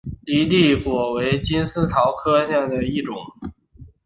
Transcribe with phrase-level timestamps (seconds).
[0.25, 3.15] 犁地果为金丝桃科瑞地亚木属下的一个种。